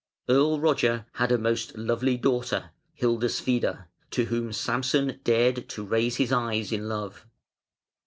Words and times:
Earl 0.27 0.59
Roger 0.59 1.05
had 1.13 1.31
a 1.31 1.37
most 1.37 1.77
lovely 1.77 2.17
daughter, 2.17 2.71
Hildeswide, 2.99 3.85
to 4.09 4.25
whom 4.25 4.51
Samson 4.51 5.19
dared 5.23 5.69
to 5.69 5.85
raise 5.85 6.15
his 6.15 6.31
eyes 6.31 6.71
in 6.71 6.89
love. 6.89 7.27